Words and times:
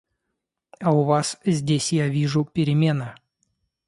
А 0.79 0.89
у 0.91 1.03
вас 1.03 1.37
здесь, 1.45 1.91
я 1.93 2.07
вижу, 2.07 2.43
перемена. 2.43 3.15